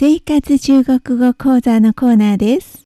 [0.00, 2.84] 生活中国語講座のコーナーです。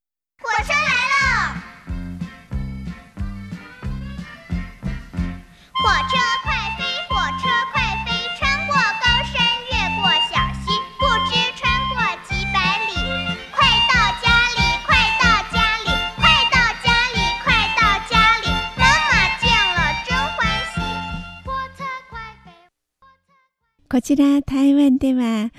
[23.90, 25.50] こちら台湾では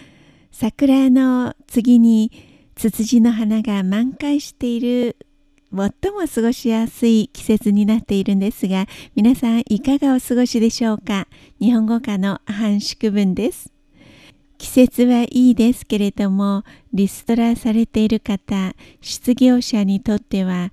[0.56, 2.32] 桜の次に
[2.76, 5.18] ツツジの花が満開している
[5.72, 8.86] 最も過ごしやすい季節になっているんですが
[9.16, 11.28] 皆さんいかがお過ごしでしょうか？
[11.60, 13.74] 日本語科の半宿文です。
[14.60, 20.72] 季節はいいですけれどもリストラされている方失業者にとっては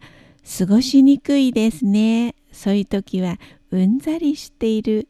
[0.59, 2.35] 過ごしにくいですね。
[2.53, 3.39] そういう時は
[3.71, 5.09] うんざりしている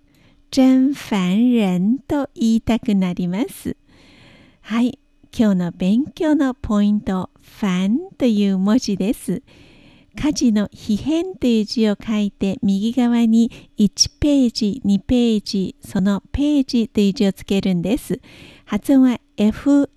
[0.52, 3.76] 真烦人と言いたくなります。
[4.70, 5.00] はい。
[5.36, 9.42] 今日の勉強のポイント「ファン」という文字です。
[10.14, 18.20] 家事の「非変」という字を書いて右側に1ページ2ページそのページという字をつけるんです。
[18.64, 19.88] 発音は FAN フ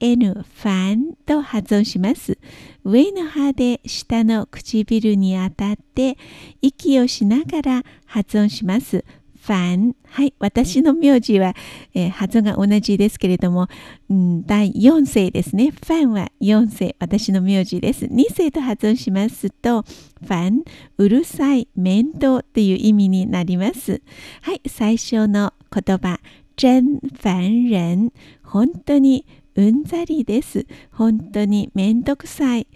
[0.00, 2.36] ァンと発音します。
[2.82, 6.18] 上の歯で下の唇に当たって
[6.60, 9.04] 息をしながら発音します。
[9.46, 9.94] ファン。
[10.08, 10.34] はい。
[10.40, 11.54] 私の名字は、
[11.94, 13.68] えー発音が同じですけれども、
[14.10, 15.70] うん、第4世ですね。
[15.70, 16.96] ファンは4世。
[16.98, 18.06] 私の名字です。
[18.06, 20.64] 2世と発音しますと、ファン、
[20.98, 24.02] うるさい、面倒という意味になります。
[24.42, 24.60] はい。
[24.66, 26.18] 最初の言葉、
[26.56, 28.12] 真烦人。
[28.42, 30.66] 本当にうんざりです。
[30.90, 32.66] 本当にめんどくさい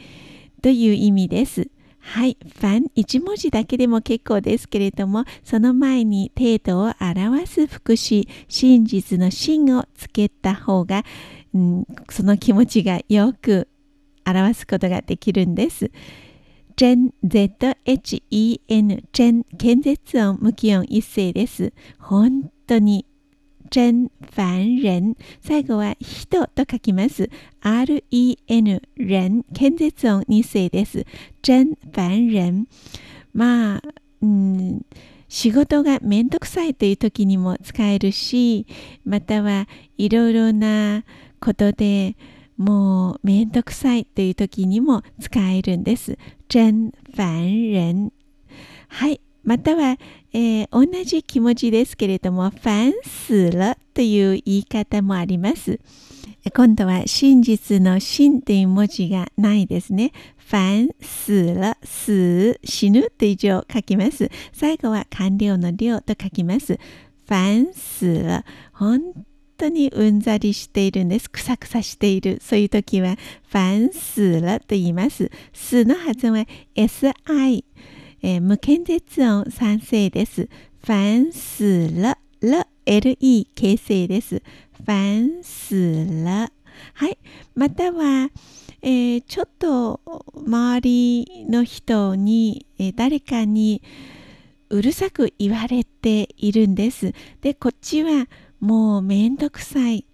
[0.63, 1.69] という意味です。
[2.01, 11.05] はい、ファン1文字だけでも結構ですけれどもその前に程度を表す副詞真実の真をつけた方が、
[11.55, 13.69] うん、その気持ちがよく
[14.27, 15.91] 表すことができるんです。
[16.77, 21.73] 真 Z-H-E-N 真検絶音無気音一声です。
[21.99, 23.05] 本当に
[23.71, 27.31] 真烦人最後は人と書きます。
[27.61, 31.07] REN 人検絶音二声です
[31.43, 32.67] 真烦人
[33.33, 33.83] まあ、
[34.23, 34.83] うん、
[35.29, 38.67] 仕事がめんどくさいという時にも使えるし
[39.05, 41.05] またはいろいろな
[41.41, 42.17] ことで
[42.57, 48.13] もうめんどくさいという時にも使えるんです真烦人
[48.89, 49.21] はい。
[49.43, 49.97] または、
[50.33, 55.81] えー同じ気持ちですけれども、烦死了という言い方もあります。
[56.55, 60.13] 今度は真実の真という文字がないですね。
[60.51, 64.31] 烦死了、死、死ぬという字を書きます。
[64.53, 66.79] 最後は完了の了と書きます。
[67.29, 68.43] 烦死了。
[68.73, 69.01] 本
[69.59, 71.31] 当にうんざりしているんです。
[71.31, 72.39] くさくさしている。
[72.41, 73.17] そういう時は、
[73.53, 75.31] 烦死了と言います。
[75.53, 77.65] すの発音は SI。
[78.23, 80.49] えー無検絶音3声です。
[80.83, 84.43] 烦死了、了、LE 形成です。
[84.87, 85.75] 烦死
[86.25, 86.51] 了。
[86.95, 87.19] はい。
[87.55, 88.31] または、
[88.83, 90.01] えーちょっと
[90.35, 93.83] 周りの人に、えー誰かに
[94.69, 97.13] うるさく言われているんです。
[97.41, 98.27] で、こっちは
[98.61, 100.05] もうめんどくさい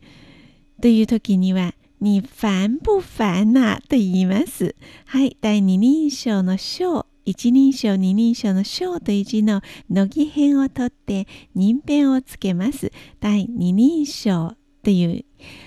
[0.80, 4.74] という時には、に烦不烦なと言います。
[5.06, 5.36] はい。
[5.40, 7.06] 第二人称の章。
[7.26, 9.60] 一人称二人称の章という字の
[9.91, 12.92] 乃木編を取って人編をつけます。
[13.20, 14.54] 第二人称
[14.84, 15.25] という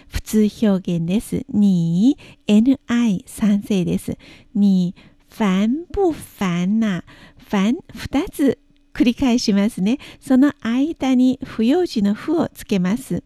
[0.07, 1.45] 普通表現です。
[1.49, 2.17] に
[2.47, 4.17] ni 三声です。
[4.55, 4.95] に
[5.29, 7.03] 烦不烦な
[7.51, 8.57] 烦二つ
[8.93, 9.97] 繰り返しますね。
[10.21, 13.21] その間に不要時の不をつけます。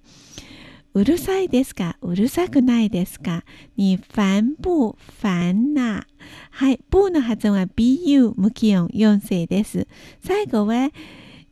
[0.93, 1.97] うるさいですか？
[2.01, 3.43] うるさくないですか？
[3.75, 6.05] に烦不烦な
[6.51, 9.87] はい、不の発音は bu 無気音4声です。
[10.23, 10.91] 最後は、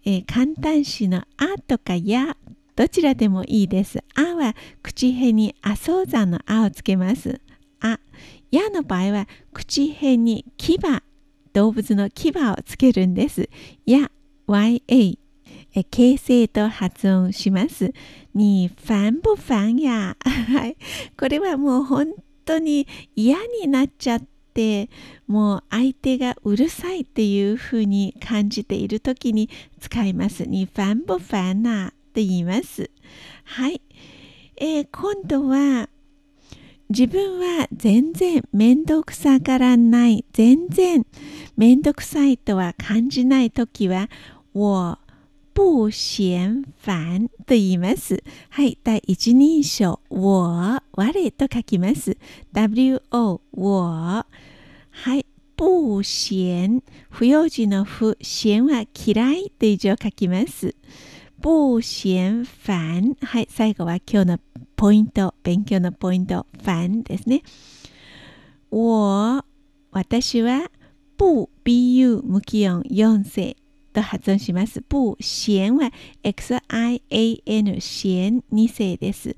[0.06, 2.38] えー簡単詞のあとかや
[2.76, 4.04] どちらでもいいです。
[4.16, 7.42] あは口辺に阿蘇山のあをつけます。
[7.80, 8.00] あ、
[8.52, 10.78] やの場合は口辺に牙、
[11.54, 13.50] 動物の牙をつけるんです。
[13.86, 14.12] や、
[14.48, 15.18] ya
[15.74, 17.94] え形成と発音します。
[18.34, 20.18] に、ファン不ファンや。
[20.20, 20.76] はい。
[21.18, 22.08] これはもう本
[22.46, 24.24] 当に嫌になっちゃっ
[24.54, 24.90] て、
[25.28, 30.46] もう相手がうるさいっていうふうに感じているときに使います。
[30.46, 32.90] に、ファン不ファンなと言います。
[33.46, 33.82] はい。
[34.58, 35.90] えー今度は、
[36.90, 41.06] 自分は全然めんどくさがらない、全然
[41.56, 44.10] めんどくさいとは感じないときは、
[44.54, 45.00] 我
[45.54, 48.24] 不嫌煩と言います。
[48.50, 52.18] はい、第一人称、我、我と書きます。
[52.54, 54.26] wo、我。
[54.92, 55.26] はい、
[55.58, 60.74] 不嫌、不用字の不、嫌は嫌いという字を書きます。
[61.42, 63.16] 不嫌煩。
[63.22, 64.40] はい、最後は今日の
[64.78, 67.44] ポイント、勉強のポイント、煩ですね。
[68.70, 69.44] 我、
[69.92, 70.72] 私は、
[71.18, 73.58] 不、bu、無気音、4世
[73.92, 74.84] と発音します。
[74.90, 75.92] 不、嫌は
[76.24, 79.36] xian、嫌、2世です。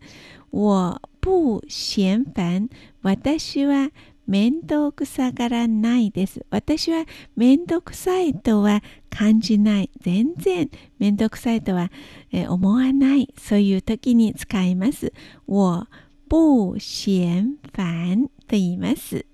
[0.52, 2.70] 我、不嫌煩。
[3.02, 3.90] 私は、
[4.26, 6.46] 面倒くさがらないです。
[6.50, 7.06] 私は
[7.36, 9.90] 面倒くさいとは感じない。
[10.00, 11.92] 全然面倒くさいとは、
[12.32, 13.34] え思わない。
[13.38, 15.12] そういう時に使います。
[15.46, 15.88] 我
[16.30, 19.26] 不嫌煩と言います。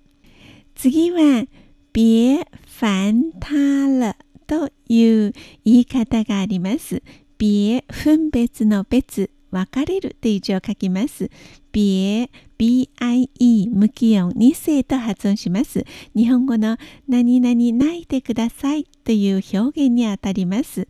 [0.75, 1.45] 次は、
[1.93, 2.45] 別
[2.79, 3.55] 烦他
[3.87, 4.13] 了
[4.49, 7.03] という言い方があります。
[7.37, 11.29] 別、分別の別、分かれるという字を書きます。
[11.71, 15.85] 別、BIE、無気音、二世と発音します。
[16.15, 20.87] 日本語の何々泣いてくださいという表現にあたります。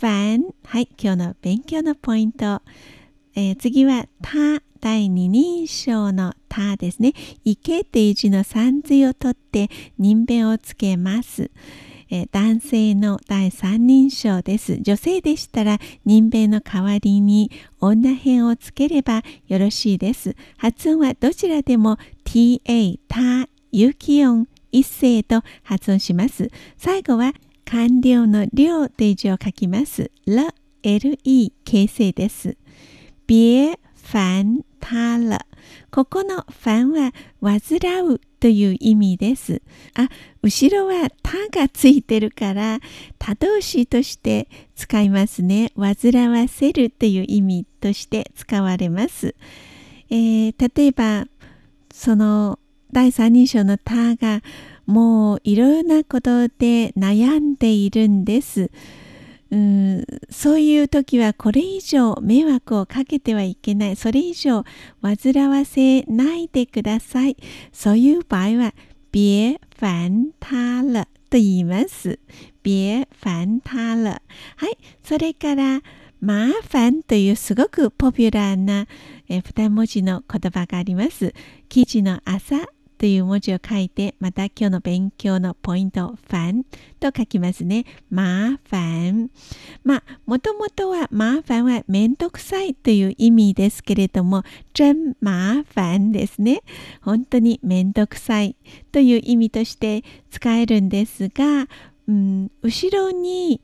[0.00, 2.62] 煩、はい、今日の勉強のポイント。
[3.36, 7.12] えー次は、た、第二人称のたですね。
[7.44, 11.50] 池という字の三髄を取って人弁をつけます。
[12.10, 14.78] えー男性の第三人称です。
[14.80, 17.50] 女性でしたら人弁の代わりに
[17.80, 20.36] 女編をつければよろしいです。
[20.56, 26.50] 発音はどちらでも ta、た、有気音、一声と発音します。
[26.76, 27.32] 最後は
[27.64, 30.10] 完了の了という字を書きます。
[30.26, 31.18] ら、le
[31.64, 32.56] 形成です。
[33.26, 33.76] 別
[34.12, 35.40] 煩他了。
[35.90, 39.60] ここの煩は煩うという意味です。
[39.94, 40.08] あ、
[40.40, 42.78] 後ろはたがついてるから
[43.18, 45.72] 他動詞として使いますね。
[45.76, 49.34] 煩わせるという意味として使われます。
[50.10, 51.26] えー例えば
[51.92, 52.60] その
[52.92, 54.42] 第三人称の他が
[54.86, 58.70] もういろんなことで悩んでいるんです。
[59.50, 63.96] うんそういう時はこれ以上迷惑をかけてはいけない。
[63.96, 64.64] それ以上
[65.02, 67.36] 煩わせないでください。
[67.72, 68.74] そういう場合は、
[69.12, 72.18] 別烦他了と言います。
[72.62, 74.20] 別烦他了。
[74.56, 74.78] はい。
[75.04, 75.80] それから、
[76.22, 78.86] 麻煩というすごくポピュラーな、
[79.28, 81.34] えー二文字の言葉があります。
[81.68, 82.56] 記事の朝
[82.98, 86.64] という文字を書いて、また今日の勉強のポイント、ファン
[86.98, 87.84] と書きますね。
[88.12, 89.30] 麻煩。
[89.84, 96.62] まあ、もともとは麻煩はめんどくさいという意味ですけれども、真麻煩ですね。
[97.02, 98.56] 本当にめんどくさい
[98.92, 101.68] という意味として使えるんですが、
[102.08, 103.60] うん、後ろに、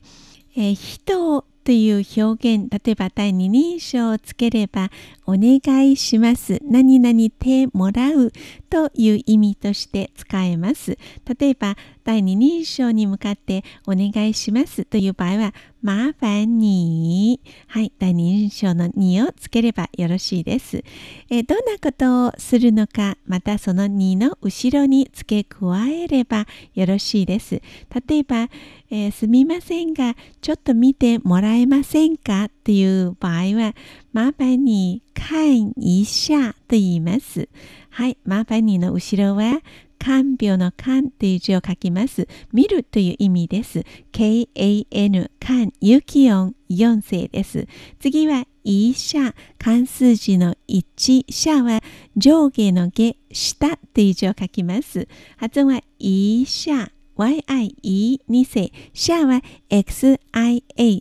[0.55, 4.89] えー人という表現、例えば第二人称をつければ、
[5.25, 6.59] お願いします。
[6.63, 8.31] 何々てもらう
[8.69, 10.97] という意味として使えます。
[11.39, 15.53] 例えば、第二人称に向かってお願いしますという場合は、
[15.85, 20.83] 麻煩に、はい、第二人称のにをつければよろしいです。
[21.29, 27.61] えどんなことをするのか、またそのにの後ろに付け加えればよろしいです。
[28.07, 28.49] 例えば、
[28.89, 32.49] えーすみませんが、ちょっと見てもらえませんか？
[32.63, 33.75] という場合は、
[34.13, 37.49] 麻烦你看一下と言います。
[37.89, 39.61] はい、麻烦你の後ろは、
[39.99, 42.27] 看病の看という字を書きます。
[42.51, 43.85] 見るという意味です。
[44.11, 47.67] k-a-n、看、有気音、4世です。
[47.99, 51.81] 次は、一下、漢数字の1、下は
[52.17, 55.07] 上下の下、下という字を書きます。
[55.37, 56.91] 発音は、一下、
[57.29, 60.19] yi、2世、下は xia、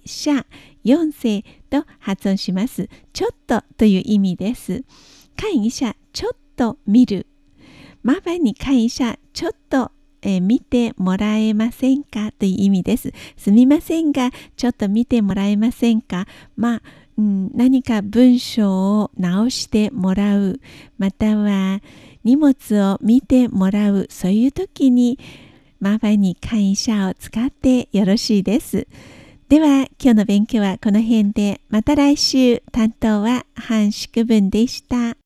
[0.04, 0.46] 下、
[0.84, 2.88] 4世と発音します。
[3.12, 4.84] ちょっとという意味です。
[5.36, 7.26] 看一下、ちょっと見る。
[8.04, 9.90] 麻烦に看一下、ちょっと、
[10.22, 13.12] えー見てもらえませんかという意味です。
[13.36, 16.26] すみませんが、ちょっと見てもらえませんか
[16.56, 16.82] まあ、
[17.18, 20.60] うん、何か文章を直してもらう、
[20.98, 21.80] または
[22.24, 25.18] 荷物を見てもらう、そういう時に、
[25.82, 28.86] 麻烦に看一下を使ってよろしいです。
[29.48, 35.21] では、今日の勉強はこの辺で、また来週、担当は半宿文でした。